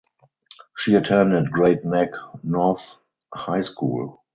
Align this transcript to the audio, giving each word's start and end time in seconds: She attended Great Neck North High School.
She 0.77 0.95
attended 0.95 1.51
Great 1.51 1.85
Neck 1.85 2.09
North 2.43 2.95
High 3.35 3.61
School. 3.61 4.23